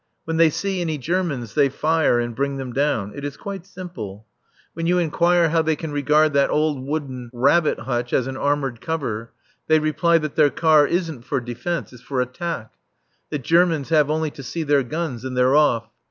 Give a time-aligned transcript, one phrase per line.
[0.25, 3.11] When they see any Germans they fire and bring them down.
[3.13, 4.25] It is quite simple.
[4.73, 8.81] When you inquire how they can regard that old wooden rabbit hutch as an armoured
[8.81, 9.29] cover,
[9.67, 12.73] they reply that their car isn't for defence, it's for attack.
[13.29, 15.87] The Germans have only to see their guns and they're off.